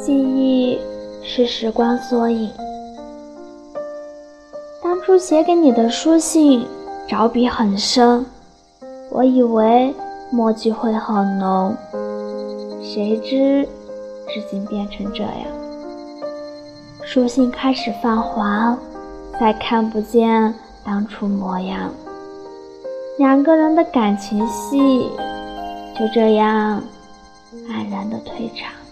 [0.00, 0.78] 记忆
[1.24, 2.50] 是时光缩影。
[4.82, 6.64] 当初写给你的书信
[7.08, 8.24] 着笔很深
[9.10, 9.92] 我以为
[10.30, 11.76] 墨迹会很浓
[12.80, 13.66] 谁知
[14.28, 15.32] 至今变成这样。
[17.02, 18.78] 书信开始泛黄
[19.40, 20.54] 再看不见
[20.84, 21.90] 当初模样。
[23.18, 25.10] 两个人的感情戏
[25.98, 26.80] 就这样
[27.68, 28.87] 黯然的退场。